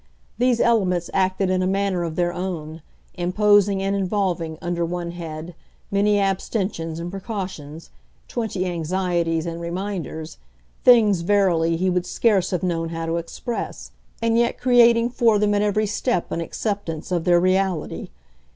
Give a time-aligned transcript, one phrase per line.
[0.39, 2.81] These elements acted in a manner of their own,
[3.13, 5.53] imposing and involving, under one head,
[5.91, 7.91] many abstentions and precautions,
[8.27, 10.39] twenty anxieties and reminders
[10.83, 13.91] things, verily, he would scarce have known how to express;
[14.23, 18.09] and yet creating for them at every step an acceptance of their reality.